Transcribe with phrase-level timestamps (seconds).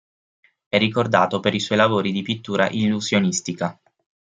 [0.67, 3.79] È ricordato per i suoi lavori di pittura illusionistica.